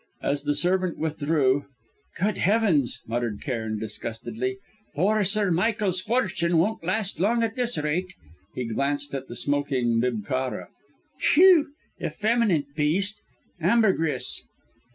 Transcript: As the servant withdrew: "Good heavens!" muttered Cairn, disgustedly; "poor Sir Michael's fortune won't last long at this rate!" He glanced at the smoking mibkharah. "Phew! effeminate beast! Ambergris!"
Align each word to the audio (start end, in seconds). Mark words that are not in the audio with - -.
As 0.23 0.41
the 0.41 0.55
servant 0.55 0.97
withdrew: 0.97 1.65
"Good 2.19 2.37
heavens!" 2.39 3.01
muttered 3.05 3.39
Cairn, 3.43 3.77
disgustedly; 3.77 4.57
"poor 4.95 5.23
Sir 5.23 5.51
Michael's 5.51 6.01
fortune 6.01 6.57
won't 6.57 6.83
last 6.83 7.19
long 7.19 7.43
at 7.43 7.55
this 7.55 7.77
rate!" 7.77 8.11
He 8.55 8.65
glanced 8.65 9.13
at 9.13 9.27
the 9.27 9.35
smoking 9.35 9.99
mibkharah. 9.99 10.69
"Phew! 11.19 11.67
effeminate 12.03 12.73
beast! 12.75 13.21
Ambergris!" 13.61 14.41